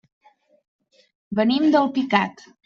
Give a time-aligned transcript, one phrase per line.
[1.41, 2.45] Venim d'Alpicat.